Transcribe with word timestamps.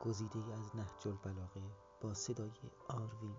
گزیده 0.00 0.38
از 0.38 0.76
نهج 0.76 1.08
البلاغه 1.08 1.62
با 2.00 2.14
صدای 2.14 2.50
آروین. 2.88 3.36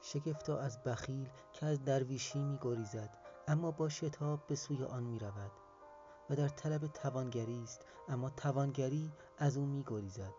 شگفتا 0.00 0.58
از 0.58 0.82
بخیل 0.82 1.28
که 1.52 1.66
از 1.66 1.84
درویشی 1.84 2.42
می 2.42 2.58
گریزد 2.62 3.18
اما 3.48 3.70
با 3.70 3.88
شتاب 3.88 4.46
به 4.46 4.54
سوی 4.54 4.84
آن 4.84 5.02
می 5.02 5.18
رود 5.18 5.50
و 6.30 6.36
در 6.36 6.48
طلب 6.48 6.86
توانگری 6.86 7.62
است 7.62 7.86
اما 8.08 8.30
توانگری 8.30 9.12
از 9.38 9.56
او 9.56 9.66
می 9.66 9.84
گریزد 9.86 10.34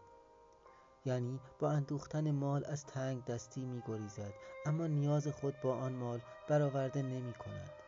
یعنی 1.05 1.39
با 1.59 1.71
اندوختن 1.71 2.31
مال 2.31 2.65
از 2.65 2.85
تنگ 2.85 3.25
دستی 3.25 3.65
می 3.65 3.81
گریزد 3.87 4.33
اما 4.65 4.87
نیاز 4.87 5.27
خود 5.27 5.61
با 5.61 5.75
آن 5.75 5.93
مال 5.93 6.21
برآورده 6.47 7.01
نمی 7.01 7.33
کند 7.33 7.80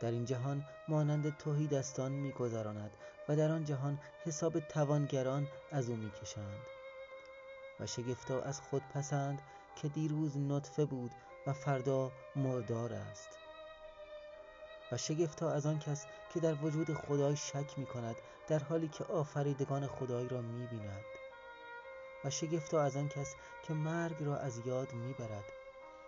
در 0.00 0.10
این 0.10 0.24
جهان 0.24 0.64
مانند 0.88 1.36
توهی 1.36 1.66
دستان 1.66 2.12
می 2.12 2.32
گذراند 2.32 2.96
و 3.28 3.36
در 3.36 3.52
آن 3.52 3.64
جهان 3.64 3.98
حساب 4.24 4.60
توانگران 4.60 5.48
از 5.72 5.88
او 5.88 5.96
می 5.96 6.10
کشند 6.10 6.66
و 7.80 7.86
شگفتا 7.86 8.40
از 8.40 8.60
خود 8.60 8.82
پسند 8.94 9.42
که 9.76 9.88
دیروز 9.88 10.36
نطفه 10.36 10.84
بود 10.84 11.10
و 11.46 11.52
فردا 11.52 12.12
مردار 12.36 12.92
است 12.92 13.28
و 14.92 14.96
شگفتا 14.96 15.50
از 15.50 15.66
آن 15.66 15.78
کس 15.78 16.06
که 16.34 16.40
در 16.40 16.54
وجود 16.54 16.94
خدای 16.94 17.36
شک 17.36 17.78
می 17.78 17.86
کند 17.86 18.16
در 18.48 18.58
حالی 18.58 18.88
که 18.88 19.04
آفریدگان 19.04 19.86
خدای 19.86 20.28
را 20.28 20.40
می 20.40 20.66
بیند 20.66 21.04
و 22.24 22.30
شگفتا 22.30 22.82
از 22.82 22.96
آن 22.96 23.08
کس 23.08 23.34
که 23.62 23.74
مرگ 23.74 24.22
را 24.22 24.36
از 24.36 24.66
یاد 24.66 24.92
می 24.92 25.12
برد 25.12 25.44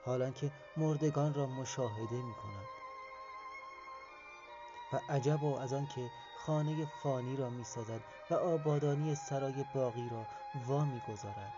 حالان 0.05 0.33
که 0.33 0.51
مردگان 0.77 1.35
را 1.35 1.47
مشاهده 1.47 2.23
می 2.23 2.35
کند 2.35 2.82
و 4.93 5.01
عجبا 5.09 5.61
از 5.61 5.73
آن 5.73 5.87
که 5.87 6.11
خانه 6.47 6.87
فانی 7.03 7.37
را 7.37 7.51
می 7.51 7.65
سازد 7.65 8.01
و 8.31 8.35
آبادانی 8.35 9.15
سرای 9.15 9.65
باقی 9.75 10.09
را 10.09 10.27
وا 10.67 10.85
می 10.85 11.01
گذارد 11.09 11.53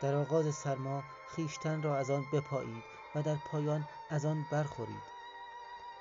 در 0.00 0.14
آغاز 0.14 0.54
سرما 0.54 1.02
خیشتن 1.28 1.82
را 1.82 1.96
از 1.96 2.10
آن 2.10 2.24
بپایید 2.32 2.84
و 3.14 3.22
در 3.22 3.36
پایان 3.36 3.84
از 4.10 4.24
آن 4.24 4.46
برخورید. 4.50 5.02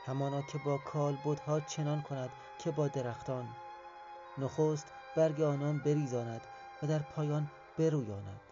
همانا 0.06 0.42
که 0.42 0.58
با 0.58 0.78
کالبدها 0.78 1.60
چنان 1.60 2.02
کند 2.02 2.30
که 2.60 2.72
با 2.72 2.88
درختان. 2.88 3.48
نخست 4.38 4.88
برگ 5.16 5.42
آنان 5.42 5.80
بریزاند 5.80 6.42
و 6.84 6.88
در 6.88 7.00
پایان 7.00 7.52
برویاند. 7.78 8.49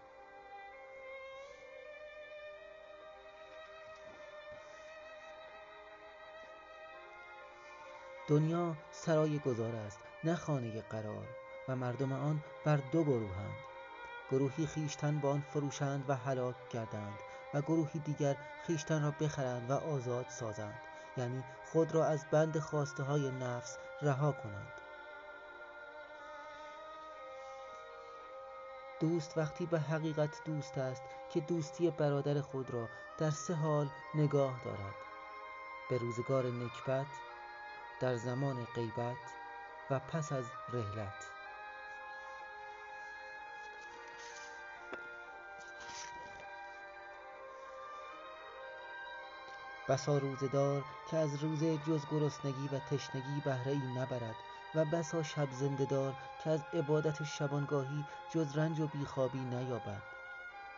دنیا 8.27 8.75
سرای 8.91 9.39
گذار 9.39 9.75
است 9.75 9.99
نه 10.23 10.35
خانه 10.35 10.81
قرار 10.81 11.27
و 11.67 11.75
مردم 11.75 12.13
آن 12.13 12.43
بر 12.63 12.77
دو 12.77 13.03
گروهند. 13.03 13.57
گروهی 14.31 14.67
خیشتن 14.67 15.19
با 15.19 15.31
آن 15.31 15.41
فروشند 15.41 16.09
و 16.09 16.15
هلاک 16.15 16.55
گردند 16.69 17.19
و 17.53 17.61
گروهی 17.61 17.99
دیگر 17.99 18.35
خیشتن 18.63 19.03
را 19.03 19.11
بخرند 19.11 19.69
و 19.69 19.73
آزاد 19.73 20.25
سازند. 20.29 20.79
یعنی 21.17 21.43
خود 21.65 21.95
را 21.95 22.05
از 22.05 22.25
بند 22.31 22.59
خواسته 22.59 23.03
های 23.03 23.31
نفس 23.31 23.77
رها 24.01 24.31
کنند. 24.31 24.81
دوست 28.99 29.37
وقتی 29.37 29.65
به 29.65 29.79
حقیقت 29.79 30.41
دوست 30.45 30.77
است 30.77 31.01
که 31.33 31.39
دوستی 31.39 31.89
برادر 31.91 32.41
خود 32.41 32.71
را 32.71 32.89
در 33.17 33.31
سه 33.31 33.53
حال 33.53 33.89
نگاه 34.15 34.61
دارد. 34.65 34.95
به 35.89 35.97
روزگار 35.97 36.45
نکبت 36.45 37.07
در 37.99 38.15
زمان 38.15 38.67
غیبت 38.75 39.17
و 39.89 39.99
پس 39.99 40.31
از 40.31 40.45
رحلت. 40.73 41.27
بسا 49.89 50.17
روزه 50.17 50.47
دار 50.47 50.83
که 51.11 51.17
از 51.17 51.43
روزه 51.43 51.77
جز 51.77 52.05
گرسنگی 52.11 52.67
و 52.67 52.79
تشنگی 52.79 53.41
بهره 53.45 53.71
ای 53.71 53.87
نبرد 53.97 54.35
و 54.75 54.85
بسا 54.85 55.23
شب 55.23 55.51
زنده 55.51 55.85
دار 55.85 56.13
که 56.43 56.49
از 56.49 56.61
عبادت 56.73 57.23
شبانگاهی 57.23 58.05
جز 58.29 58.57
رنج 58.57 58.79
و 58.79 58.87
بیخوابی 58.87 59.39
نیابد. 59.39 60.01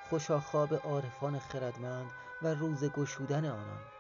خوشا 0.09 0.40
خواب 0.40 0.74
عارفان 0.74 1.40
خردمند 1.40 2.12
و 2.41 2.47
روزه 2.47 2.90
گشودن 2.90 3.46
آنان. 3.46 3.99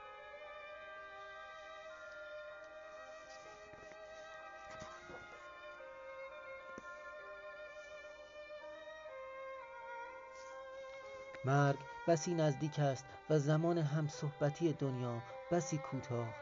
مرگ 11.49 11.79
بسی 12.07 12.33
نزدیک 12.35 12.79
است 12.79 13.05
و 13.29 13.39
زمان 13.39 13.77
همصحبتی 13.77 14.73
دنیا 14.73 15.23
بسی 15.51 15.77
کوتاه. 15.77 16.35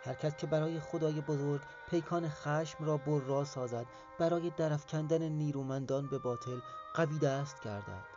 هر 0.00 0.14
کس 0.14 0.36
که 0.36 0.46
برای 0.46 0.80
خدای 0.80 1.20
بزرگ 1.20 1.62
پیکان 1.86 2.28
خشم 2.28 2.84
را 2.84 2.98
برا 2.98 3.44
سازد 3.44 3.86
برای 4.18 4.50
درافکندن 4.50 5.22
نیرومندان 5.22 6.06
به 6.06 6.18
باطل 6.18 6.60
قوی 6.94 7.18
دست 7.18 7.60
گردد. 7.60 8.13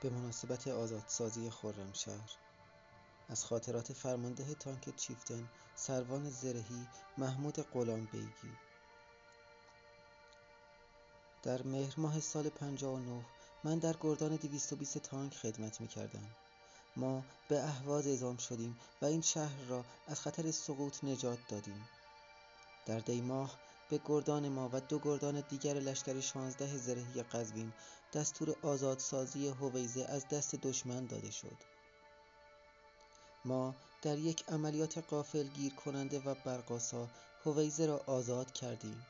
به 0.00 0.10
مناسبت 0.10 0.68
آزادسازی 0.68 1.50
خرمشهر 1.50 2.30
از 3.28 3.44
خاطرات 3.44 3.92
فرمانده 3.92 4.54
تانک 4.54 4.96
چیفتن 4.96 5.48
سروان 5.74 6.30
زرهی 6.30 6.86
محمود 7.18 7.60
غلامبیگی 7.60 8.52
در 11.42 11.62
مهر 11.62 11.94
ماه 11.96 12.20
سال 12.20 12.48
59 12.48 13.24
من 13.64 13.78
در 13.78 13.94
گردان 14.00 14.36
220 14.36 14.98
تانک 14.98 15.34
خدمت 15.34 15.80
می 15.80 15.88
کردم. 15.88 16.26
ما 16.96 17.24
به 17.48 17.62
اهواز 17.62 18.06
اعزام 18.06 18.36
شدیم 18.36 18.78
و 19.02 19.04
این 19.04 19.20
شهر 19.20 19.64
را 19.68 19.84
از 20.06 20.20
خطر 20.20 20.50
سقوط 20.50 21.04
نجات 21.04 21.38
دادیم. 21.48 21.88
در 22.86 22.98
دی 22.98 23.20
ماه 23.20 23.58
به 23.90 24.00
گردان 24.06 24.48
ما 24.48 24.70
و 24.72 24.80
دو 24.80 24.98
گردان 24.98 25.40
دیگر 25.48 25.74
لشکر 25.74 26.20
16 26.20 26.76
زرهی 26.76 27.22
قزوین 27.22 27.72
دستور 28.12 28.56
آزادسازی 28.62 29.48
هویزه 29.48 30.04
از 30.04 30.28
دست 30.28 30.54
دشمن 30.54 31.06
داده 31.06 31.30
شد. 31.30 31.56
ما 33.44 33.74
در 34.02 34.18
یک 34.18 34.44
عملیات 34.48 34.98
قافل 34.98 35.48
گیر 35.48 35.74
کننده 35.74 36.18
و 36.18 36.34
برقاسا 36.44 37.08
هویزه 37.44 37.86
را 37.86 38.00
آزاد 38.06 38.52
کردیم 38.52 39.06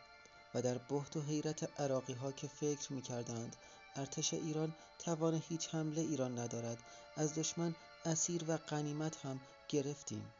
و 0.54 0.62
در 0.62 0.78
بحت 0.78 1.16
و 1.16 1.20
حیرت 1.20 1.80
عراقی 1.80 2.12
ها 2.12 2.32
که 2.32 2.46
فکر 2.46 2.92
می 2.92 3.02
کردند 3.02 3.56
ارتش 3.96 4.34
ایران 4.34 4.74
توان 4.98 5.42
هیچ 5.48 5.74
حمله 5.74 6.00
ایران 6.00 6.38
ندارد 6.38 6.78
از 7.16 7.34
دشمن 7.34 7.74
اسیر 8.04 8.44
و 8.48 8.56
غنیمت 8.56 9.16
هم 9.26 9.40
گرفتیم. 9.68 10.32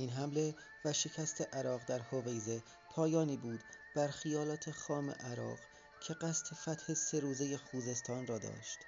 این 0.00 0.10
حمله 0.10 0.54
و 0.84 0.92
شکست 0.92 1.54
عراق 1.54 1.84
در 1.84 1.98
هویزه 1.98 2.62
پایانی 2.90 3.36
بود 3.36 3.64
بر 3.96 4.08
خیالات 4.08 4.70
خام 4.70 5.10
عراق 5.10 5.58
که 6.00 6.14
قصد 6.14 6.54
فتح 6.54 6.94
سه 6.94 7.20
روزه 7.20 7.56
خوزستان 7.56 8.26
را 8.26 8.38
داشت. 8.38 8.78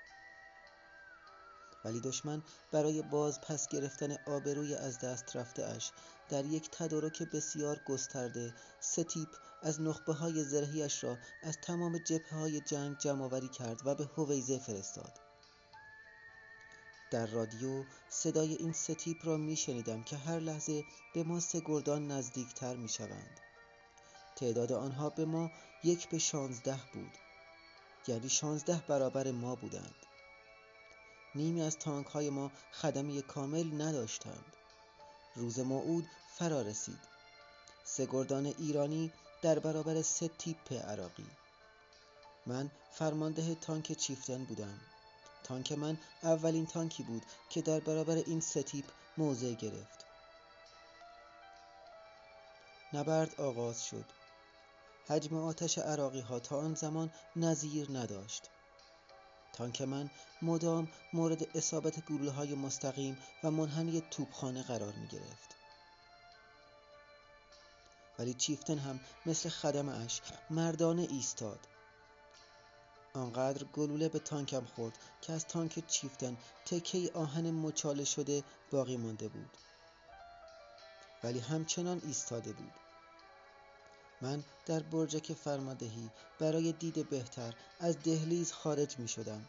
ولی 1.84 2.00
دشمن 2.00 2.42
برای 2.72 3.02
باز 3.02 3.40
پس 3.40 3.68
گرفتن 3.68 4.16
آبروی 4.26 4.74
از 4.74 4.98
دست 4.98 5.36
رفته 5.36 5.64
اش 5.64 5.92
در 6.28 6.44
یک 6.44 6.70
تدارک 6.70 7.22
بسیار 7.22 7.80
گسترده 7.86 8.54
سه 8.80 9.04
تیپ 9.04 9.28
از 9.62 9.80
نخبه 9.80 10.12
های 10.12 10.44
زرهیش 10.44 11.04
را 11.04 11.18
از 11.42 11.58
تمام 11.60 11.98
جبهه 11.98 12.38
های 12.38 12.60
جنگ 12.60 12.98
جمع 12.98 13.48
کرد 13.48 13.80
و 13.84 13.94
به 13.94 14.04
هویزه 14.16 14.58
فرستاد. 14.58 15.21
در 17.12 17.26
رادیو 17.26 17.84
صدای 18.08 18.54
این 18.54 18.72
ستیپ 18.72 19.26
را 19.26 19.36
می 19.36 19.56
شنیدم 19.56 20.02
که 20.02 20.16
هر 20.16 20.38
لحظه 20.38 20.84
به 21.14 21.22
ما 21.22 21.40
سه 21.40 21.62
گردان 21.64 22.10
نزدیکتر 22.10 22.76
می 22.76 22.88
شوند. 22.88 23.40
تعداد 24.36 24.72
آنها 24.72 25.10
به 25.10 25.24
ما 25.24 25.50
یک 25.84 26.08
به 26.08 26.18
شانزده 26.18 26.80
بود 26.92 27.18
یعنی 28.08 28.28
شانزده 28.28 28.82
برابر 28.88 29.30
ما 29.30 29.54
بودند. 29.54 29.94
نیمی 31.34 31.62
از 31.62 31.78
تانک 31.78 32.06
های 32.06 32.30
ما 32.30 32.52
خدمه 32.72 33.22
کامل 33.22 33.82
نداشتند. 33.82 34.56
روز 35.34 35.58
موعود 35.58 36.06
فرا 36.38 36.62
رسید. 36.62 37.00
سه 37.84 38.06
گردان 38.06 38.46
ایرانی 38.46 39.12
در 39.42 39.58
برابر 39.58 40.02
سه 40.02 40.28
تیپ 40.28 40.72
عراقی. 40.72 41.26
من 42.46 42.70
فرمانده 42.92 43.54
تانک 43.54 43.92
چیفتن 43.92 44.44
بودم. 44.44 44.80
تانک 45.52 45.72
من 45.72 45.98
اولین 46.22 46.66
تانکی 46.66 47.02
بود 47.02 47.26
که 47.50 47.62
در 47.62 47.80
برابر 47.80 48.16
این 48.16 48.40
سه 48.40 48.62
تیپ 48.62 48.84
موضع 49.18 49.52
گرفت. 49.52 50.06
نبرد 52.92 53.40
آغاز 53.40 53.84
شد. 53.84 54.04
حجم 55.08 55.36
آتش 55.36 55.78
عراقی 55.78 56.20
ها 56.20 56.40
تا 56.40 56.58
آن 56.58 56.74
زمان 56.74 57.10
نظیر 57.36 57.98
نداشت. 57.98 58.50
تانک 59.52 59.82
من 59.82 60.10
مدام 60.42 60.88
مورد 61.12 61.56
اصابت 61.56 62.04
گلوله 62.04 62.30
های 62.30 62.54
مستقیم 62.54 63.18
و 63.44 63.50
منحنی 63.50 64.00
توپخانه 64.00 64.62
قرار 64.62 64.92
می 64.92 65.06
گرفت. 65.06 65.56
ولی 68.18 68.34
چیفتن 68.34 68.78
هم 68.78 69.00
مثل 69.26 69.48
خدم 69.48 69.88
اش 69.88 70.20
مردانه 70.50 71.02
ایستاد. 71.02 71.71
آنقدر 73.14 73.64
گلوله 73.64 74.08
به 74.08 74.18
تانکم 74.18 74.64
خورد 74.64 74.98
که 75.20 75.32
از 75.32 75.46
تانک 75.46 75.86
چیفتن 75.86 76.36
تکه 76.64 77.10
آهن 77.14 77.50
مچاله 77.50 78.04
شده 78.04 78.44
باقی 78.70 78.96
مانده 78.96 79.28
بود 79.28 79.56
ولی 81.22 81.38
همچنان 81.38 82.00
ایستاده 82.04 82.52
بود 82.52 82.80
من 84.20 84.44
در 84.66 84.82
برجک 84.82 85.32
فرماندهی 85.32 86.10
برای 86.38 86.72
دید 86.72 87.08
بهتر 87.08 87.54
از 87.80 88.02
دهلیز 88.02 88.52
خارج 88.52 88.98
می 88.98 89.08
شدم. 89.08 89.48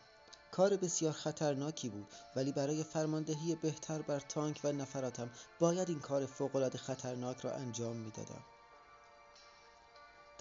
کار 0.52 0.78
بسیار 0.78 1.12
خطرناکی 1.14 1.90
بود 1.90 2.08
ولی 2.36 2.52
برای 2.52 2.84
فرماندهی 2.84 3.56
بهتر 3.56 4.02
بر 4.02 4.20
تانک 4.20 4.62
و 4.64 4.72
نفراتم 4.72 5.30
باید 5.60 5.90
این 5.90 6.00
کار 6.00 6.26
فوقالعاده 6.26 6.78
خطرناک 6.78 7.40
را 7.40 7.54
انجام 7.54 7.98
می 7.98 8.12
دادم. 8.12 8.44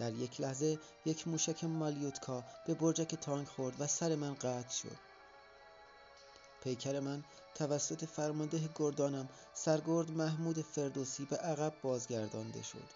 در 0.03 0.13
یک 0.13 0.41
لحظه 0.41 0.79
یک 1.07 1.29
موشک 1.29 1.65
مالیوتکا 1.65 2.45
به 2.67 2.75
برجک 2.75 3.15
تانک 3.15 3.49
خورد 3.49 3.81
و 3.81 3.87
سر 3.87 4.15
من 4.15 4.35
قطع 4.35 4.71
شد. 4.71 4.97
پیکر 6.63 7.01
من 7.01 7.25
توسط 7.55 8.05
فرمانده 8.05 8.69
گردانم 8.75 9.29
سرگرد 9.55 10.11
محمود 10.11 10.63
فردوسی 10.63 11.25
به 11.25 11.37
عقب 11.37 11.73
بازگردانده 11.83 12.63
شد. 12.63 12.89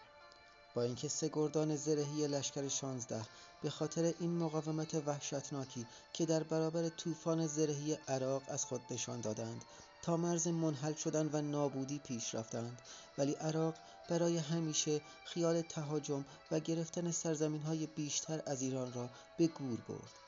با 0.74 0.82
اینکه 0.82 1.08
سه 1.08 1.30
گردان 1.32 1.76
زرهی 1.76 2.26
لشکر 2.26 2.68
شانزده 2.68 3.22
به 3.62 3.70
خاطر 3.70 4.14
این 4.20 4.38
مقاومت 4.38 4.94
وحشتناکی 4.94 5.86
که 6.12 6.26
در 6.26 6.42
برابر 6.42 6.88
طوفان 6.88 7.46
زرهی 7.46 7.98
عراق 8.08 8.42
از 8.48 8.64
خود 8.64 8.80
نشان 8.90 9.20
دادند 9.20 9.64
تا 10.06 10.16
مرز 10.16 10.48
منحل 10.48 10.94
شدن 10.94 11.30
و 11.32 11.42
نابودی 11.42 11.98
پیش 11.98 12.34
رفتند. 12.34 12.82
ولی 13.18 13.32
عراق 13.32 13.74
برای 14.08 14.36
همیشه 14.38 15.00
خیال 15.24 15.60
تهاجم 15.60 16.24
و 16.50 16.60
گرفتن 16.60 17.10
سرزمین 17.10 17.62
های 17.62 17.86
بیشتر 17.86 18.42
از 18.46 18.62
ایران 18.62 18.92
را 18.92 19.10
به 19.38 19.46
گور 19.46 19.80
برد. 19.88 20.25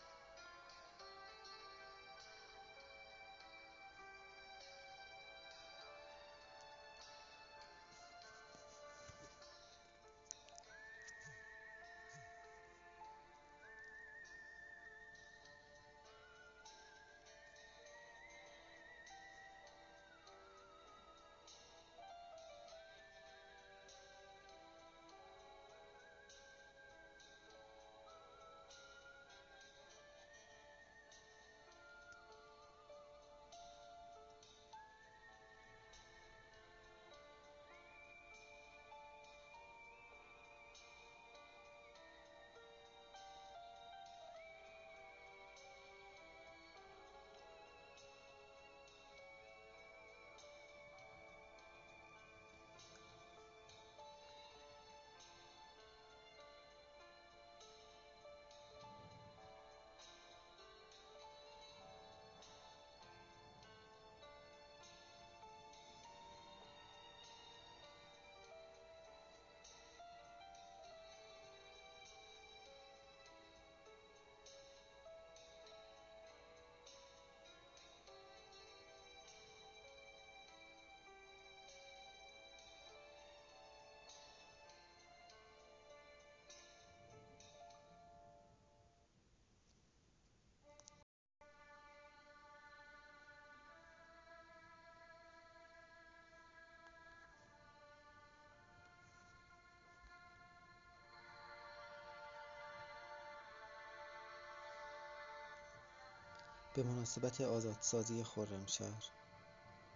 به 106.78 106.84
مناسبت 106.84 107.40
آزادسازی 107.40 108.24
خرمشهر 108.24 109.04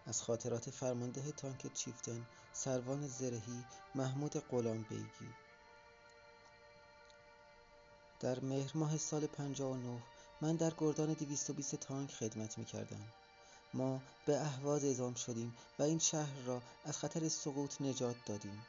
از 0.07 0.23
خاطرات 0.23 0.71
فرمانده 0.71 1.33
تانک 1.33 1.73
چیفتن 1.73 2.27
سروان 2.53 3.09
زرهی 3.09 3.65
محمود 3.95 4.37
غلام 4.37 4.83
بیگی 4.83 5.35
در 8.21 8.41
مهر 8.41 8.71
ماه 8.75 8.97
سال 8.97 9.27
59 9.27 10.03
من 10.41 10.57
در 10.57 10.73
گردان 10.79 11.13
220 11.13 11.75
تانک 11.75 12.13
خدمت 12.13 12.59
می 12.59 12.65
کردم. 12.65 13.13
ما 13.75 14.03
به 14.27 14.41
اهواز 14.41 14.85
اعزام 14.85 15.15
شدیم 15.15 15.57
و 15.79 15.83
این 15.83 15.99
شهر 15.99 16.41
را 16.47 16.63
از 16.85 16.99
خطر 16.99 17.29
سقوط 17.29 17.81
نجات 17.81 18.17
دادیم. 18.27 18.67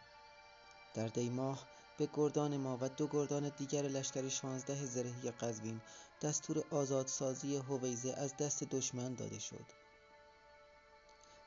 در 0.93 1.07
دی 1.07 1.29
ماه 1.29 1.67
به 1.97 2.09
گردان 2.13 2.57
ما 2.57 2.77
و 2.81 2.89
دو 2.89 3.07
گردان 3.07 3.49
دیگر 3.49 3.81
لشکر 3.81 4.29
شانزده 4.29 4.85
زرهی 4.85 5.31
قزوین 5.31 5.81
دستور 6.21 6.63
آزادسازی 6.69 7.55
هویزه 7.55 8.13
از 8.17 8.37
دست 8.37 8.63
دشمن 8.63 9.13
داده 9.13 9.39
شد. 9.39 9.65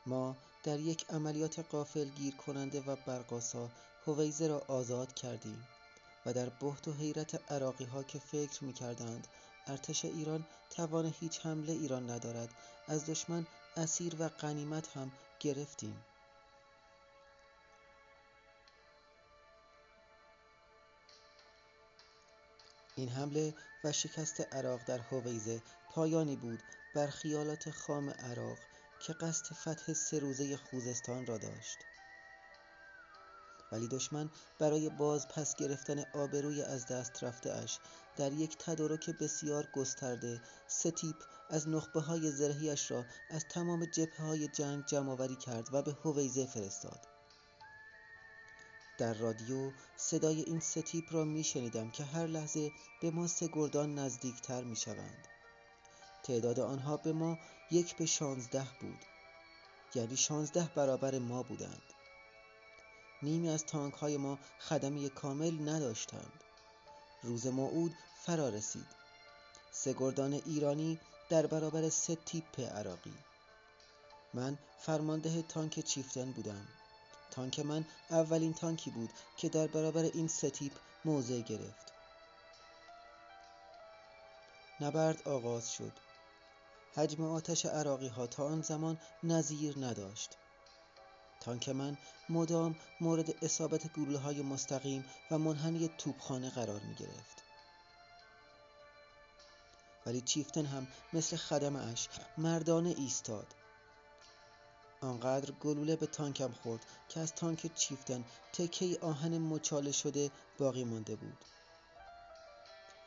ما 0.07 0.37
در 0.63 0.81
یک 0.81 1.07
عملیات 1.11 1.59
قافل 1.59 2.09
گیر 2.09 2.37
کننده 2.37 2.81
و 2.81 2.97
برقاسا 2.97 3.71
هویزه 4.07 4.47
را 4.47 4.59
آزاد 4.69 5.15
کردیم 5.15 5.67
و 6.27 6.33
در 6.33 6.49
بحت 6.49 6.89
و 6.89 6.93
حیرت 6.93 7.53
عراقی 7.53 7.85
ها 7.85 8.03
که 8.03 8.19
فکر 8.19 8.65
می 8.65 8.73
کردند 8.73 9.27
ارتش 9.67 10.05
ایران 10.05 10.47
توان 10.71 11.07
هیچ 11.21 11.47
حمله 11.47 11.73
ایران 11.73 12.11
ندارد 12.11 12.55
از 12.89 13.07
دشمن 13.07 13.47
اسیر 13.77 14.17
و 14.19 14.29
غنیمت 14.29 14.97
هم 14.97 15.13
گرفتیم. 15.41 16.05
این 22.99 23.09
حمله 23.09 23.55
و 23.85 23.93
شکست 23.93 24.55
عراق 24.55 24.85
در 24.85 24.99
هویزه 24.99 25.63
پایانی 25.91 26.37
بود 26.37 26.63
بر 26.95 27.07
خیالات 27.07 27.71
خام 27.71 28.11
عراق 28.11 28.59
که 29.01 29.13
قصد 29.13 29.55
فتح 29.55 29.93
سه 29.93 30.19
روزه 30.19 30.57
خوزستان 30.57 31.27
را 31.27 31.39
داشت. 31.39 31.79
ولی 33.73 33.89
دشمن 33.89 34.31
برای 34.59 34.89
باز 34.89 35.29
پس 35.29 35.57
گرفتن 35.57 36.05
آبروی 36.15 36.63
از 36.63 36.87
دست 36.87 37.25
رفته 37.25 37.53
اش 37.53 37.79
در 38.17 38.33
یک 38.33 38.57
تدارک 38.59 39.11
بسیار 39.11 39.69
گسترده 39.73 40.41
سه 40.67 40.91
تیپ 40.91 41.17
از 41.51 41.69
نخبه 41.69 42.01
های 42.01 42.31
زرهیش 42.31 42.91
را 42.91 43.05
از 43.31 43.45
تمام 43.49 43.85
جبه 43.85 44.17
های 44.17 44.49
جنگ 44.49 44.85
جمع 44.85 45.35
کرد 45.35 45.69
و 45.73 45.83
به 45.83 45.93
هویزه 46.05 46.47
فرستاد. 46.47 47.16
در 48.99 49.15
رادیو 49.15 49.73
صدای 49.97 50.41
این 50.41 50.61
سه 50.61 50.83
تیپ 50.83 51.15
را 51.15 51.25
می 51.25 51.45
شنیدم 51.45 51.91
که 51.91 52.05
هر 52.05 52.27
لحظه 52.27 52.73
به 53.01 53.11
ما 53.11 53.27
سه 53.27 53.49
گردان 53.53 53.95
نزدیکتر 53.95 54.65
می 54.65 54.77
شوند. 54.77 55.29
تعداد 56.23 56.61
آنها 56.61 56.97
به 56.97 57.13
ما 57.13 57.39
یک 57.71 57.97
به 57.97 58.07
شانزده 58.07 58.67
بود 58.81 59.05
یعنی 59.95 60.17
شانزده 60.17 60.71
برابر 60.75 61.19
ما 61.19 61.43
بودند. 61.43 61.83
نیمی 63.23 63.49
از 63.49 63.67
تانک 63.67 63.95
های 63.95 64.17
ما 64.17 64.39
خدمه 64.61 65.09
کامل 65.09 65.69
نداشتند. 65.69 66.45
روز 67.23 67.47
موعود 67.47 67.95
فرا 68.23 68.49
رسید. 68.49 68.87
سه 69.71 69.93
گردان 69.93 70.33
ایرانی 70.33 71.01
در 71.29 71.47
برابر 71.47 71.89
سه 71.89 72.17
تیپ 72.17 72.61
عراقی. 72.61 73.15
من 74.35 74.59
فرمانده 74.79 75.43
تانک 75.43 75.81
چیفتن 75.81 76.33
بودم. 76.33 76.69
تانک 77.37 77.61
من 77.61 77.85
اولین 78.11 78.55
تانکی 78.55 78.91
بود 78.91 79.13
که 79.37 79.49
در 79.49 79.67
برابر 79.67 80.03
این 80.03 80.29
سه 80.29 80.51
تیپ 80.51 80.73
موضع 81.05 81.41
گرفت. 81.41 81.93
نبرد 84.81 85.29
آغاز 85.29 85.71
شد. 85.71 85.93
حجم 86.95 87.25
آتش 87.25 87.67
عراقی 87.67 88.09
ها 88.09 88.27
تا 88.27 88.45
آن 88.45 88.63
زمان 88.63 88.99
نظیر 89.23 89.75
نداشت. 89.79 90.37
تانک 91.41 91.69
من 91.69 91.97
مدام 92.29 92.77
مورد 93.01 93.45
اصابت 93.45 93.93
گلوله 93.93 94.19
های 94.19 94.43
مستقیم 94.43 95.05
و 95.31 95.39
منحنی 95.39 95.89
توپخانه 95.89 96.51
قرار 96.51 96.81
می 96.81 96.95
گرفت 96.95 97.43
ولی 100.07 100.21
چیفتن 100.21 100.65
هم 100.67 100.87
مثل 101.13 101.37
خدم 101.37 101.77
اش 101.77 102.09
مردانه 102.39 102.91
ایستاد. 102.91 103.55
آنقدر 105.07 105.51
گلوله 105.51 105.97
به 105.97 106.07
تانکم 106.07 106.53
خورد 106.53 106.87
که 107.09 107.21
از 107.21 107.35
تانک 107.35 107.75
چیفتن 107.75 108.25
تکه 108.53 108.99
آهن 109.01 109.39
مچاله 109.39 109.93
شده 109.93 110.31
باقی 110.59 110.85
مانده 110.85 111.17
بود. 111.17 111.45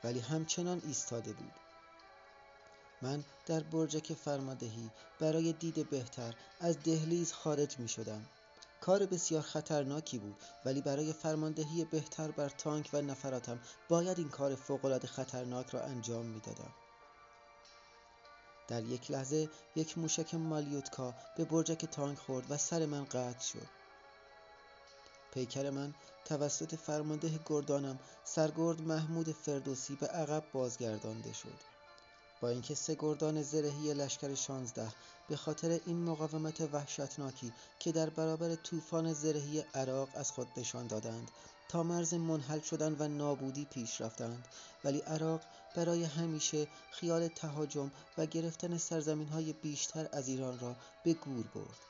ولی 0.03 0.20
همچنان 0.20 0.82
ایستاده 0.84 1.34
بود. 1.34 1.60
من 3.01 3.24
در 3.46 3.63
برجک 3.63 4.13
فرماندهی 4.13 4.89
برای 5.20 5.53
دید 5.53 5.89
بهتر 5.89 6.34
از 6.60 6.84
دهلیز 6.84 7.34
خارج 7.34 7.79
می 7.79 7.88
شدم 7.88 8.25
کار 8.82 9.06
بسیار 9.06 9.41
خطرناکی 9.41 10.18
بود 10.18 10.36
ولی 10.65 10.82
برای 10.82 11.13
فرماندهی 11.13 11.86
بهتر 11.86 12.32
بر 12.32 12.50
تانک 12.50 12.89
و 12.94 13.01
نفراتم 13.01 13.60
باید 13.89 14.20
این 14.20 14.29
کار 14.29 14.56
فوقالعاده 14.56 15.08
خطرناک 15.08 15.70
را 15.70 15.82
انجام 15.82 16.25
می 16.25 16.39
دادم. 16.39 16.74
در 18.70 18.84
یک 18.84 19.12
لحظه 19.12 19.50
یک 19.76 19.98
موشک 19.98 20.36
مالیوتکا 20.36 21.14
به 21.38 21.46
برجک 21.46 21.86
تانک 21.86 22.18
خورد 22.18 22.52
و 22.52 22.58
سر 22.58 22.86
من 22.86 23.04
قطع 23.04 23.40
شد. 23.40 23.68
پیکر 25.34 25.70
من 25.70 25.94
توسط 26.26 26.76
فرمانده 26.76 27.40
گردانم 27.46 28.00
سرگرد 28.24 28.82
محمود 28.82 29.32
فردوسی 29.32 29.96
به 29.96 30.08
عقب 30.08 30.44
بازگردانده 30.54 31.34
شد. 31.34 31.60
با 32.42 32.50
اینکه 32.50 32.76
سه 32.76 32.96
گردان 33.00 33.42
زرهی 33.42 33.94
لشکر 33.94 34.36
شانزده 34.36 34.92
به 35.30 35.36
خاطر 35.36 35.80
این 35.86 36.04
مقاومت 36.04 36.62
وحشتناکی 36.62 37.54
که 37.80 37.92
در 37.92 38.10
برابر 38.10 38.56
طوفان 38.56 39.14
زرهی 39.14 39.64
عراق 39.74 40.10
از 40.14 40.32
خود 40.32 40.48
نشان 40.58 40.88
دادند 40.88 41.32
تا 41.70 41.84
مرز 41.84 42.14
منحل 42.14 42.60
شدن 42.60 42.96
و 43.00 43.08
نابودی 43.08 43.66
پیش 43.66 44.02
رفتند 44.02 44.48
ولی 44.84 45.00
عراق 45.00 45.42
برای 45.76 46.04
همیشه 46.04 46.68
خیال 46.92 47.28
تهاجم 47.28 47.92
و 48.18 48.26
گرفتن 48.26 48.78
سرزمین 48.78 49.28
های 49.28 49.54
بیشتر 49.54 50.10
از 50.12 50.28
ایران 50.28 50.60
را 50.60 50.76
به 51.04 51.14
گور 51.14 51.46
برد. 51.56 51.88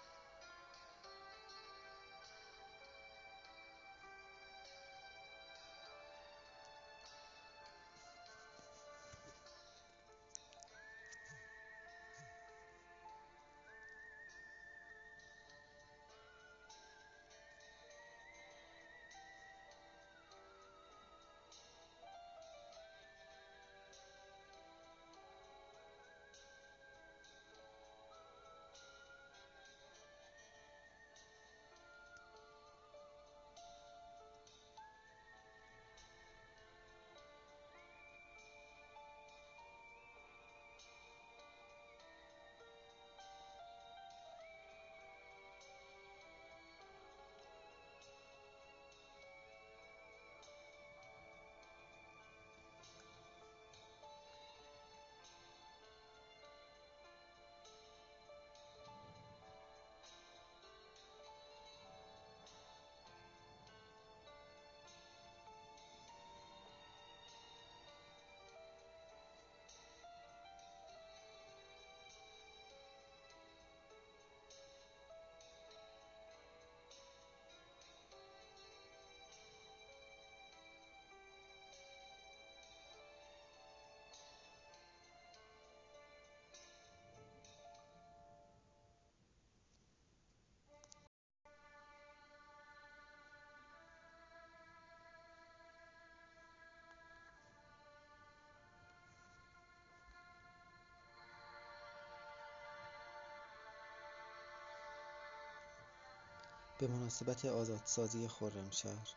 به 106.80 106.88
مناسبت 106.88 107.46
آزادسازی 107.46 108.28
خرمشهر 108.28 109.08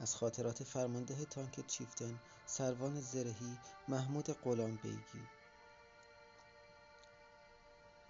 از 0.00 0.14
خاطرات 0.14 0.64
فرمانده 0.64 1.24
تانک 1.24 1.66
چیفتن 1.66 2.20
سروان 2.46 3.00
زرهی 3.00 3.58
محمود 3.88 4.30
غلام 4.30 4.76
بیگی 4.76 5.26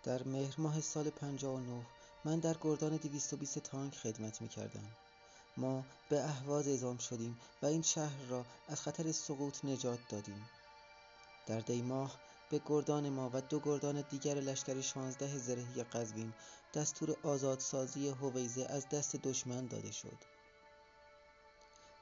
در 0.02 0.22
مهر 0.22 0.54
ماه 0.58 0.80
سال 0.80 1.10
59 1.10 1.86
من 2.24 2.38
در 2.38 2.56
گردان 2.60 2.96
220 2.96 3.58
تانک 3.58 3.94
خدمت 3.94 4.42
می 4.42 4.48
کردم. 4.48 4.96
ما 5.56 5.84
به 6.08 6.24
اهواز 6.24 6.68
اعزام 6.68 6.98
شدیم 6.98 7.38
و 7.62 7.66
این 7.66 7.82
شهر 7.82 8.22
را 8.28 8.44
از 8.68 8.80
خطر 8.80 9.12
سقوط 9.12 9.64
نجات 9.64 9.98
دادیم. 10.08 10.48
در 11.46 11.60
دی 11.60 11.82
ماه 11.82 12.20
به 12.52 12.60
گردان 12.66 13.08
ما 13.08 13.30
و 13.32 13.40
دو 13.40 13.60
گردان 13.60 14.04
دیگر 14.10 14.34
لشکر 14.34 14.80
شانزده 14.80 15.38
زرهی 15.38 15.82
قزوین 15.82 16.32
دستور 16.74 17.16
آزادسازی 17.22 18.08
هویزه 18.08 18.66
از 18.68 18.88
دست 18.88 19.16
دشمن 19.16 19.66
داده 19.66 19.92
شد. 19.92 20.18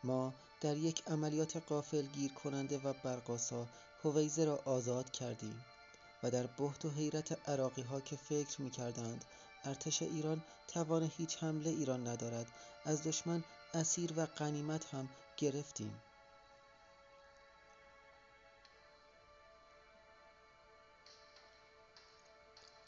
ما 0.04 0.34
در 0.60 0.76
یک 0.76 1.02
عملیات 1.06 1.56
قافل 1.56 2.06
گیر 2.06 2.32
کننده 2.32 2.78
و 2.78 2.92
برقاسا 2.92 3.66
هویزه 4.04 4.44
را 4.44 4.56
آزاد 4.64 5.10
کردیم 5.10 5.64
و 6.22 6.30
در 6.30 6.46
بحت 6.46 6.84
و 6.84 6.90
حیرت 6.90 7.48
عراقی 7.48 7.82
ها 7.82 8.00
که 8.00 8.16
فکر 8.16 8.62
می 8.62 8.70
کردند 8.70 9.24
ارتش 9.64 10.02
ایران 10.02 10.42
توان 10.68 11.10
هیچ 11.16 11.42
حمله 11.42 11.70
ایران 11.70 12.08
ندارد 12.08 12.46
از 12.84 13.02
دشمن 13.02 13.44
اسیر 13.74 14.12
و 14.16 14.26
قنیمت 14.36 14.94
هم 14.94 15.08
گرفتیم. 15.36 16.02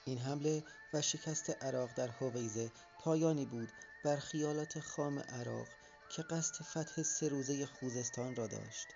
این 0.04 0.18
حمله 0.18 0.64
و 0.92 1.02
شکست 1.02 1.64
عراق 1.64 1.94
در 1.94 2.08
هویزه 2.08 2.70
پایانی 2.98 3.46
بود 3.46 3.72
بر 4.04 4.16
خیالات 4.16 4.80
خام 4.80 5.18
عراق 5.18 5.68
که 6.08 6.22
قصد 6.22 6.62
فتح 6.64 7.02
سه 7.02 7.28
روزه 7.28 7.66
خوزستان 7.66 8.36
را 8.36 8.46
داشت. 8.46 8.88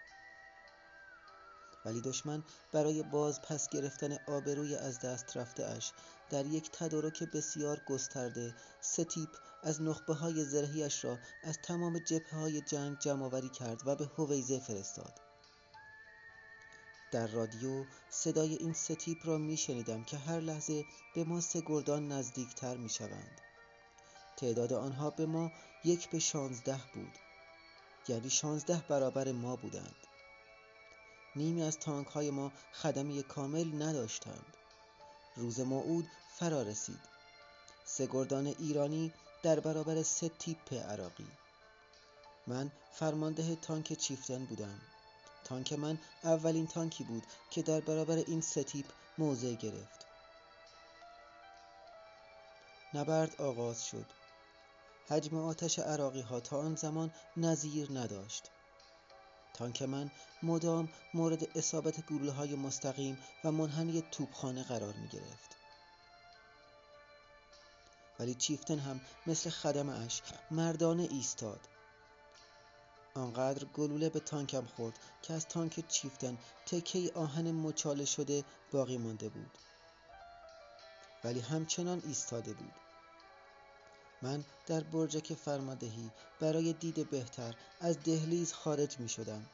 ولی 1.85 2.01
دشمن 2.01 2.43
برای 2.73 3.03
باز 3.03 3.43
پس 3.43 3.69
گرفتن 3.69 4.19
آبروی 4.27 4.77
از 4.77 5.01
دست 5.01 5.37
رفته 5.37 5.65
اش 5.67 5.93
در 6.31 6.47
یک 6.47 6.71
تدارک 6.73 7.23
بسیار 7.23 7.83
گسترده 7.87 8.55
سه 8.81 9.05
تیپ 9.05 9.37
از 9.63 9.83
نخبه 9.83 10.15
های 10.15 10.45
زرهیش 10.45 11.05
را 11.05 11.19
از 11.43 11.59
تمام 11.63 11.99
جبهه 11.99 12.39
های 12.39 12.61
جنگ 12.61 12.99
جمعآوری 12.99 13.49
کرد 13.49 13.83
و 13.87 13.97
به 13.97 14.11
هویزه 14.17 14.59
فرستاد. 14.59 15.26
در 17.11 17.27
رادیو 17.27 17.85
صدای 18.11 18.55
این 18.55 18.73
سه 18.73 18.95
تیپ 18.95 19.27
را 19.27 19.39
می 19.39 19.57
شنیدم 19.57 20.05
که 20.05 20.17
هر 20.17 20.41
لحظه 20.41 20.85
به 21.15 21.25
ما 21.25 21.41
سه 21.41 21.63
گردان 21.67 22.09
نزدیکتر 22.13 22.77
می 22.77 22.89
شوند. 22.89 23.41
تعداد 24.37 24.73
آنها 24.73 25.11
به 25.11 25.27
ما 25.27 25.53
یک 25.85 26.11
به 26.11 26.19
شانزده 26.19 26.81
بود. 26.95 27.19
یعنی 28.09 28.31
شانزده 28.31 28.83
برابر 28.89 29.33
ما 29.33 29.57
بودند. 29.57 29.97
نیمی 31.37 31.63
از 31.63 31.79
تانک 31.79 32.07
های 32.07 32.31
ما 32.31 32.53
خدمه 32.73 33.23
کامل 33.23 33.83
نداشتند. 33.83 34.57
روز 35.37 35.61
موعود 35.61 36.07
فرا 36.39 36.63
رسید. 36.63 37.01
سه 37.85 38.07
گردان 38.07 38.47
ایرانی 38.47 39.13
در 39.43 39.61
برابر 39.61 40.03
سه 40.03 40.29
تیپ 40.29 40.75
عراقی. 40.75 41.29
من 42.47 42.71
فرمانده 42.93 43.57
تانک 43.57 43.93
چیفتن 43.93 44.45
بودم. 44.45 44.81
تانک 45.47 45.73
من 45.73 45.99
اولین 46.25 46.67
تانکی 46.67 47.05
بود 47.05 47.27
که 47.51 47.63
در 47.63 47.81
برابر 47.81 48.17
این 48.17 48.41
سه 48.41 48.65
تیپ 48.65 48.87
موضع 49.19 49.55
گرفت. 49.55 50.07
نبرد 52.95 53.41
آغاز 53.41 53.85
شد. 53.85 54.07
حجم 55.09 55.37
آتش 55.37 55.79
عراقی 55.79 56.21
ها 56.21 56.41
تا 56.41 56.59
آن 56.59 56.75
زمان 56.75 57.11
نظیر 57.37 57.99
نداشت. 57.99 58.51
تانک 59.55 59.83
من 59.83 60.11
مدام 60.43 60.89
مورد 61.15 61.59
اصابت 61.59 62.07
گلوله 62.07 62.33
های 62.33 62.55
مستقیم 62.55 63.19
و 63.45 63.53
منحنی 63.53 64.03
توپخانه 64.03 64.63
قرار 64.63 64.95
می 64.95 65.09
گرفت. 65.09 65.57
ولی 68.19 68.35
چیفتن 68.35 68.79
هم 68.79 69.01
مثل 69.27 69.51
خدم 69.51 69.89
اش 69.89 70.23
مردانه 70.51 71.03
ایستاد. 71.03 71.76
آنقدر 73.19 73.65
گلوله 73.65 74.09
به 74.09 74.21
تانکم 74.21 74.67
خورد 74.67 74.99
که 75.23 75.33
از 75.33 75.49
تانک 75.49 75.89
چیفتن 75.89 76.39
تکه 76.67 77.13
آهن 77.15 77.51
مچاله 77.51 78.05
شده 78.05 78.45
باقی 78.71 78.97
مانده 78.99 79.29
بود 79.29 79.59
ولی 81.25 81.41
همچنان 81.41 82.03
ایستاده 82.05 82.55
بود 82.55 82.81
من 84.23 84.45
در 84.67 84.81
برجک 84.81 85.35
فرماندهی 85.35 86.11
برای 86.41 86.73
دید 86.73 87.11
بهتر 87.11 87.55
از 87.81 88.03
دهلیز 88.03 88.53
خارج 88.53 89.01
می 89.01 89.09
شدم. 89.09 89.47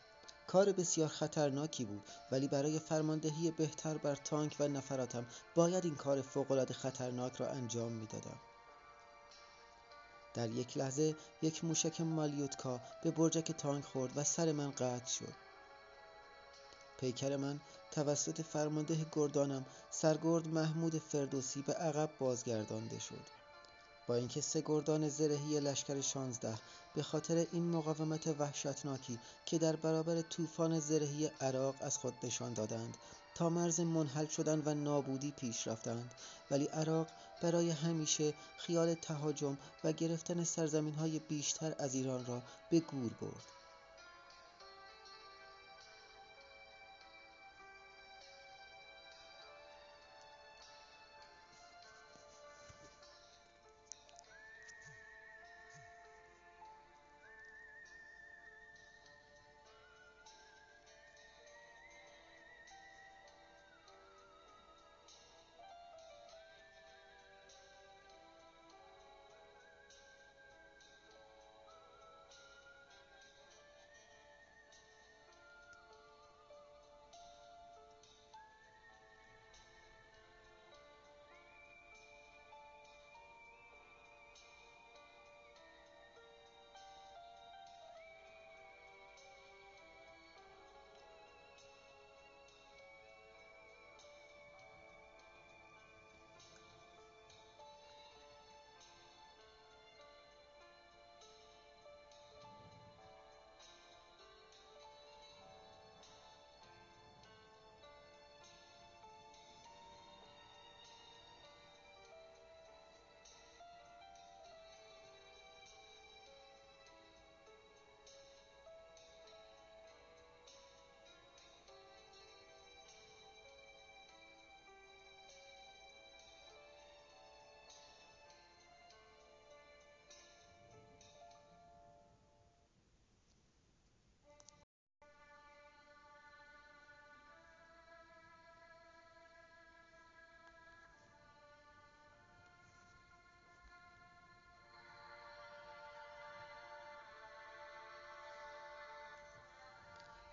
کار 0.46 0.72
بسیار 0.72 1.08
خطرناکی 1.08 1.84
بود 1.84 2.02
ولی 2.30 2.48
برای 2.48 2.78
فرماندهی 2.78 3.50
بهتر 3.50 3.98
بر 3.98 4.14
تانک 4.14 4.56
و 4.60 4.68
نفراتم 4.68 5.26
باید 5.54 5.84
این 5.84 5.94
کار 5.94 6.22
فوقالعاده 6.22 6.74
خطرناک 6.74 7.36
را 7.36 7.48
انجام 7.48 7.92
می 7.92 8.06
دادم. 8.06 8.40
در 10.34 10.50
یک 10.50 10.76
لحظه 10.76 11.16
یک 11.42 11.64
موشک 11.64 12.00
مالیوتکا 12.00 12.80
به 13.02 13.10
برجک 13.10 13.52
تانک 13.52 13.84
خورد 13.84 14.12
و 14.16 14.24
سر 14.24 14.52
من 14.52 14.70
قطع 14.70 15.06
شد. 15.06 15.34
پیکر 17.00 17.36
من 17.36 17.60
توسط 17.90 18.40
فرمانده 18.40 19.06
گردانم 19.12 19.66
سرگرد 19.90 20.48
محمود 20.48 20.98
فردوسی 20.98 21.62
به 21.62 21.72
عقب 21.72 22.10
بازگردانده 22.18 22.98
شد. 22.98 23.42
با 24.06 24.14
اینکه 24.14 24.40
سه 24.40 24.62
گردان 24.66 25.08
زرهی 25.08 25.60
لشکر 25.60 26.00
شانزده 26.00 26.54
به 26.94 27.02
خاطر 27.02 27.46
این 27.52 27.70
مقاومت 27.70 28.26
وحشتناکی 28.26 29.18
که 29.46 29.58
در 29.58 29.76
برابر 29.76 30.22
طوفان 30.22 30.80
زرهی 30.80 31.30
عراق 31.40 31.74
از 31.80 31.98
خود 31.98 32.14
نشان 32.22 32.52
دادند 32.52 32.96
تا 33.34 33.48
مرز 33.48 33.80
منحل 33.80 34.26
شدن 34.26 34.62
و 34.64 34.74
نابودی 34.74 35.30
پیش 35.30 35.68
رفتند. 35.68 36.14
ولی 36.50 36.64
عراق 36.64 37.06
برای 37.42 37.70
همیشه 37.70 38.34
خیال 38.58 38.94
تهاجم 38.94 39.58
و 39.84 39.92
گرفتن 39.92 40.44
سرزمین 40.44 40.94
های 40.94 41.18
بیشتر 41.18 41.74
از 41.78 41.94
ایران 41.94 42.26
را 42.26 42.42
به 42.70 42.80
گور 42.80 43.12
برد. 43.20 43.61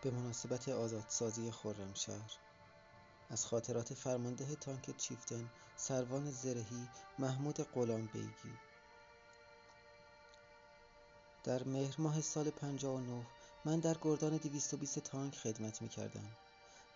به 0.02 0.12
مناسبت 0.12 0.70
آزادسازی 0.70 1.52
خرمشهر 1.52 2.32
از 3.30 3.46
خاطرات 3.46 3.94
فرمانده 3.94 4.56
تانک 4.56 4.98
چیفتن 4.98 5.50
سروان 5.76 6.32
زرهی 6.32 6.88
محمود 7.20 7.62
غلام 7.62 8.06
بیگی 8.06 8.58
در 11.44 11.64
مهر 11.64 11.96
ماه 12.02 12.22
سال 12.22 12.50
59 12.50 13.26
من 13.66 13.80
در 13.80 13.98
گردان 14.02 14.38
220 14.38 15.00
تانک 15.00 15.36
خدمت 15.36 15.82
می 15.82 15.90
کردم. 15.90 16.32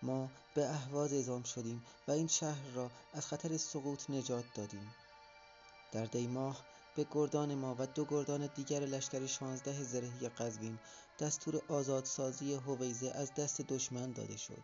ما 0.02 0.30
به 0.54 0.68
اهواز 0.68 1.12
اعزام 1.12 1.42
شدیم 1.42 1.84
و 2.08 2.12
این 2.12 2.26
شهر 2.26 2.70
را 2.74 2.90
از 3.12 3.26
خطر 3.26 3.56
سقوط 3.56 4.10
نجات 4.10 4.44
دادیم. 4.54 4.94
در 5.92 6.04
دی 6.04 6.26
ماه 6.26 6.64
به 6.94 7.06
گردان 7.12 7.54
ما 7.54 7.76
و 7.78 7.86
دو 7.86 8.04
گردان 8.04 8.46
دیگر 8.46 8.80
لشکر 8.80 9.26
16 9.26 9.82
زرهی 9.82 10.28
قزوین 10.28 10.78
دستور 11.18 11.62
آزادسازی 11.68 12.54
هویزه 12.54 13.10
از 13.10 13.34
دست 13.34 13.60
دشمن 13.60 14.12
داده 14.12 14.36
شد. 14.36 14.62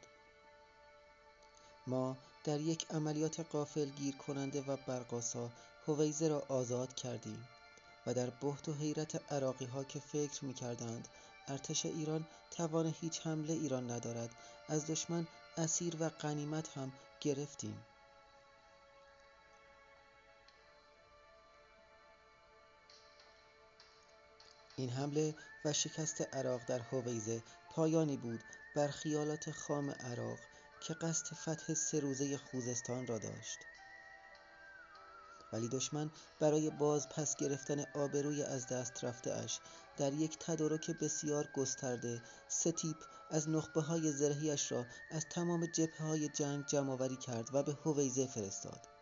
ما 1.86 2.16
در 2.44 2.60
یک 2.60 2.86
عملیات 2.90 3.40
قافل 3.40 3.90
گیر 3.90 4.16
کننده 4.16 4.60
و 4.60 4.76
برقاسا 4.86 5.50
هویزه 5.86 6.28
را 6.28 6.42
آزاد 6.48 6.94
کردیم 6.94 7.48
و 8.06 8.14
در 8.14 8.30
بحت 8.30 8.68
و 8.68 8.72
حیرت 8.72 9.32
عراقی 9.32 9.64
ها 9.64 9.84
که 9.84 9.98
فکر 9.98 10.44
می 10.44 10.54
کردند 10.54 11.08
ارتش 11.48 11.86
ایران 11.86 12.26
توان 12.50 12.94
هیچ 13.00 13.26
حمله 13.26 13.52
ایران 13.52 13.90
ندارد 13.90 14.30
از 14.68 14.86
دشمن 14.86 15.26
اسیر 15.56 15.96
و 16.00 16.10
قنیمت 16.18 16.78
هم 16.78 16.92
گرفتیم. 17.20 17.84
این 24.80 24.90
حمله 24.90 25.34
و 25.64 25.72
شکست 25.72 26.34
عراق 26.34 26.64
در 26.64 26.78
هویزه 26.78 27.42
پایانی 27.70 28.16
بود 28.16 28.44
بر 28.76 28.88
خیالات 28.88 29.50
خام 29.50 29.90
عراق 29.90 30.38
که 30.80 30.94
قصد 30.94 31.34
فتح 31.34 31.74
سه 31.74 32.00
روزه 32.00 32.36
خوزستان 32.36 33.06
را 33.06 33.18
داشت. 33.18 33.58
ولی 35.52 35.68
دشمن 35.68 36.10
برای 36.40 36.70
باز 36.70 37.08
پس 37.08 37.36
گرفتن 37.36 37.84
آبروی 37.94 38.42
از 38.42 38.66
دست 38.66 39.04
رفته 39.04 39.32
اش 39.32 39.60
در 39.96 40.12
یک 40.12 40.38
تدارک 40.38 40.90
بسیار 40.90 41.48
گسترده 41.54 42.22
سه 42.48 42.72
تیپ 42.72 42.96
از 43.30 43.48
نخبه 43.48 43.80
های 43.80 44.12
زرهیش 44.12 44.72
را 44.72 44.86
از 45.10 45.26
تمام 45.28 45.66
جبه 45.66 45.96
های 45.96 46.28
جنگ 46.28 46.66
جمع 46.66 47.16
کرد 47.16 47.48
و 47.52 47.62
به 47.62 47.76
هویزه 47.84 48.26
فرستاد. 48.26 48.99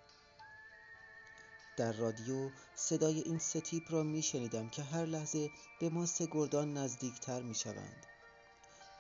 در 1.79 1.93
رادیو 1.93 2.51
صدای 2.75 3.21
این 3.21 3.39
سه 3.39 3.61
تیپ 3.61 3.93
را 3.93 4.03
می 4.03 4.23
شنیدم 4.23 4.69
که 4.69 4.83
هر 4.83 5.05
لحظه 5.05 5.51
به 5.81 5.89
ما 5.89 6.07
سه 6.07 6.29
گردان 6.31 6.77
نزدیکتر 6.77 7.43
می 7.43 7.55
شوند. 7.55 8.07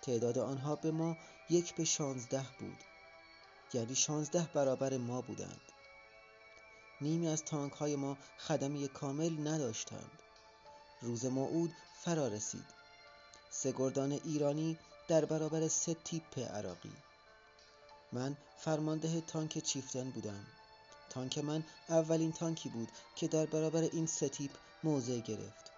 تعداد 0.02 0.38
آنها 0.38 0.76
به 0.76 0.90
ما 0.90 1.16
یک 1.50 1.74
به 1.74 1.84
شانزده 1.84 2.46
بود 2.58 2.84
یعنی 3.74 3.94
شانزده 3.94 4.48
برابر 4.54 4.96
ما 4.96 5.20
بودند. 5.20 5.60
نیمی 7.00 7.28
از 7.28 7.44
تانک 7.44 7.72
های 7.72 7.96
ما 7.96 8.18
خدمه 8.38 8.88
کامل 8.88 9.48
نداشتند. 9.48 10.22
روز 11.02 11.24
موعود 11.24 11.72
فرا 12.04 12.28
رسید. 12.28 12.66
سه 13.50 13.72
گردان 13.72 14.12
ایرانی 14.12 14.78
در 15.08 15.24
برابر 15.24 15.68
سه 15.68 15.94
تیپ 15.94 16.38
عراقی. 16.38 16.92
من 18.12 18.36
فرمانده 18.58 19.20
تانک 19.20 19.58
چیفتن 19.58 20.10
بودم. 20.10 20.46
تانک 21.08 21.38
من 21.38 21.64
اولین 21.88 22.32
تانکی 22.32 22.68
بود 22.68 22.92
که 23.16 23.28
در 23.28 23.46
برابر 23.46 23.82
این 23.82 24.06
سه 24.06 24.28
تیپ 24.28 24.50
موضع 24.84 25.18
گرفت. 25.18 25.72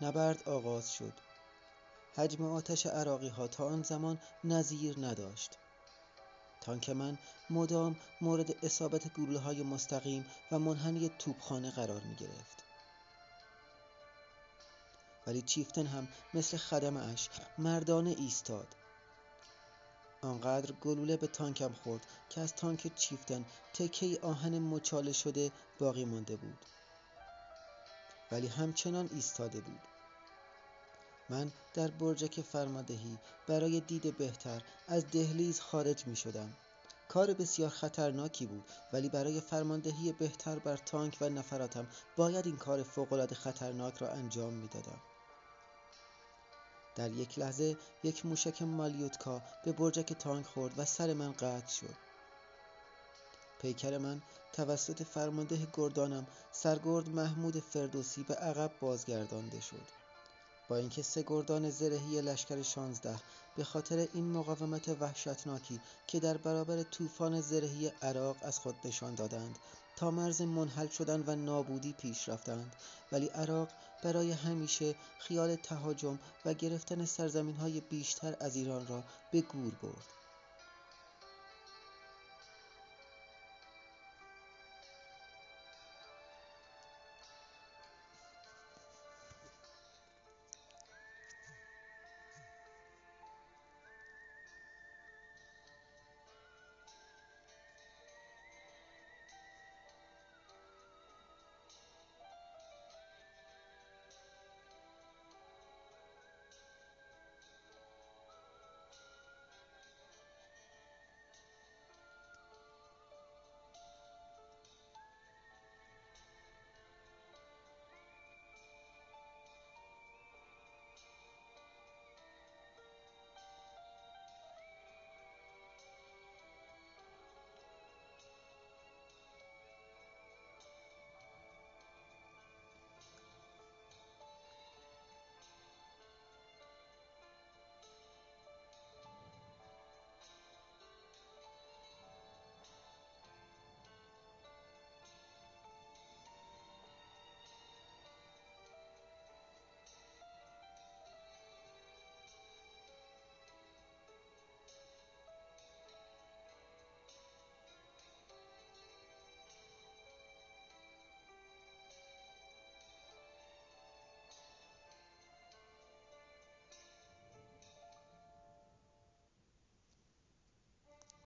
نبرد 0.00 0.48
آغاز 0.48 0.92
شد. 0.92 1.12
حجم 2.16 2.44
آتش 2.44 2.86
عراقی 2.86 3.28
ها 3.28 3.48
تا 3.48 3.66
آن 3.66 3.82
زمان 3.82 4.18
نظیر 4.44 5.06
نداشت. 5.06 5.58
تانک 6.60 6.90
من 6.90 7.18
مدام 7.50 7.96
مورد 8.20 8.64
اصابت 8.64 9.12
گلوله 9.12 9.38
های 9.38 9.62
مستقیم 9.62 10.26
و 10.52 10.58
منحنی 10.58 11.08
توپخانه 11.08 11.70
قرار 11.70 12.00
می 12.00 12.14
گرفت. 12.14 12.64
ولی 15.26 15.42
چیفتن 15.42 15.86
هم 15.86 16.08
مثل 16.34 16.56
خدم 16.56 16.96
اش 16.96 17.28
مردانه 17.58 18.10
ایستاد. 18.10 18.79
آنقدر 20.22 20.72
گلوله 20.72 21.16
به 21.16 21.26
تانکم 21.26 21.72
خورد 21.72 22.06
که 22.28 22.40
از 22.40 22.54
تانک 22.54 22.94
چیفتن 22.94 23.44
تکه 23.74 24.18
آهن 24.22 24.58
مچاله 24.58 25.12
شده 25.12 25.52
باقی 25.78 26.04
مانده 26.04 26.36
بود 26.36 26.64
ولی 28.30 28.46
همچنان 28.46 29.08
ایستاده 29.12 29.60
بود 29.60 29.88
من 31.28 31.52
در 31.74 31.90
برجک 31.90 32.40
فرماندهی 32.40 33.18
برای 33.46 33.80
دید 33.80 34.16
بهتر 34.18 34.62
از 34.88 35.10
دهلیز 35.10 35.60
خارج 35.60 36.06
می 36.06 36.16
شدم. 36.16 36.56
کار 37.08 37.34
بسیار 37.34 37.70
خطرناکی 37.70 38.46
بود 38.46 38.64
ولی 38.92 39.08
برای 39.08 39.40
فرماندهی 39.40 40.12
بهتر 40.12 40.58
بر 40.58 40.76
تانک 40.76 41.18
و 41.20 41.28
نفراتم 41.28 41.86
باید 42.16 42.46
این 42.46 42.56
کار 42.56 42.82
فوقالعاده 42.82 43.34
خطرناک 43.34 43.96
را 43.96 44.10
انجام 44.10 44.54
می 44.54 44.68
دادم. 44.68 45.00
در 47.00 47.12
یک 47.12 47.38
لحظه 47.38 47.76
یک 48.04 48.26
موشک 48.26 48.62
مالیوتکا 48.62 49.42
به 49.64 49.72
برجک 49.72 50.12
تانک 50.12 50.46
خورد 50.46 50.78
و 50.78 50.84
سر 50.84 51.12
من 51.12 51.32
قطع 51.32 51.68
شد. 51.68 51.94
پیکر 53.60 53.98
من 53.98 54.22
توسط 54.52 55.02
فرمانده 55.02 55.66
گردانم 55.72 56.26
سرگرد 56.52 57.08
محمود 57.08 57.60
فردوسی 57.60 58.22
به 58.22 58.34
عقب 58.34 58.70
بازگردانده 58.80 59.60
شد. 59.60 59.86
با 60.68 60.76
اینکه 60.76 61.02
سه 61.02 61.24
گردان 61.26 61.70
زرهی 61.70 62.20
لشکر 62.20 62.62
شانزده 62.62 63.16
به 63.56 63.64
خاطر 63.64 64.08
این 64.14 64.32
مقاومت 64.32 64.88
وحشتناکی 64.88 65.80
که 66.06 66.20
در 66.20 66.36
برابر 66.36 66.82
طوفان 66.82 67.40
زرهی 67.40 67.92
عراق 68.02 68.36
از 68.42 68.58
خود 68.58 68.76
نشان 68.84 69.14
دادند 69.14 69.58
تا 70.00 70.10
مرز 70.10 70.42
منحل 70.42 70.88
شدن 70.88 71.24
و 71.26 71.36
نابودی 71.36 71.92
پیش 71.92 72.28
رفتند. 72.28 72.76
ولی 73.12 73.26
عراق 73.26 73.68
برای 74.02 74.32
همیشه 74.32 74.94
خیال 75.18 75.56
تهاجم 75.56 76.18
و 76.44 76.54
گرفتن 76.54 77.04
سرزمین 77.04 77.56
های 77.56 77.80
بیشتر 77.80 78.36
از 78.40 78.56
ایران 78.56 78.86
را 78.86 79.04
به 79.32 79.40
گور 79.40 79.74
برد. 79.82 80.19